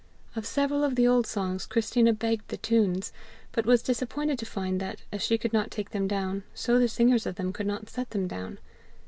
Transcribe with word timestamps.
Of 0.35 0.47
several 0.47 0.83
of 0.83 0.95
the 0.95 1.07
old 1.07 1.27
songs 1.27 1.67
Christina 1.67 2.11
begged 2.11 2.47
the 2.47 2.57
tunes, 2.57 3.13
but 3.51 3.67
was 3.67 3.83
disappointed 3.83 4.39
to 4.39 4.47
find 4.47 4.79
that, 4.79 5.03
as 5.11 5.21
she 5.21 5.37
could 5.37 5.53
not 5.53 5.69
take 5.69 5.91
them 5.91 6.07
down, 6.07 6.41
so 6.55 6.79
the 6.79 6.87
singers 6.87 7.27
of 7.27 7.35
them 7.35 7.53
could 7.53 7.67
not 7.67 7.87
set 7.87 8.09
them 8.09 8.25
down. 8.27 8.57